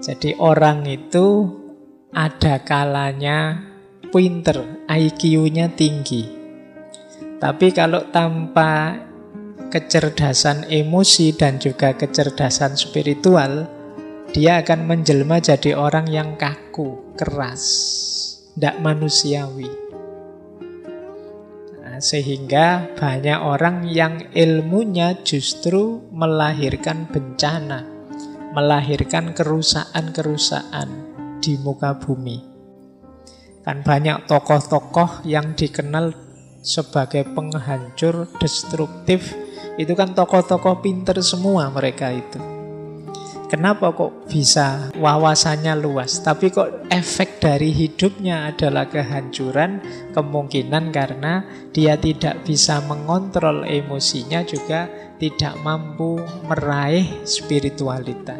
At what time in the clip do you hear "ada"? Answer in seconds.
2.10-2.64